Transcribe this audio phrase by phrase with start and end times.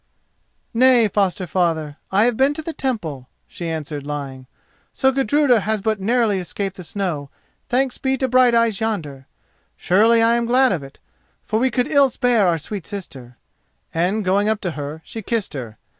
[0.73, 4.47] "Nay, foster father, I have been to the Temple," she answered, lying.
[4.91, 7.29] "So Gudruda has but narrowly escaped the snow,
[7.69, 9.27] thanks be to Brighteyes yonder!
[9.77, 10.97] Surely I am glad of it,
[11.43, 13.37] for we could ill spare our sweet sister,"
[13.93, 15.77] and, going up to her, she kissed her.